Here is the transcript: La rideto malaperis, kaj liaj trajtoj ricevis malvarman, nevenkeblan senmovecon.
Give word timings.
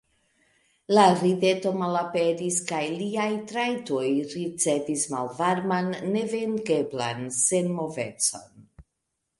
La 0.97 1.01
rideto 1.17 1.73
malaperis, 1.81 2.57
kaj 2.71 2.81
liaj 3.03 3.27
trajtoj 3.51 4.03
ricevis 4.33 5.05
malvarman, 5.15 5.93
nevenkeblan 6.17 7.25
senmovecon. 7.45 8.53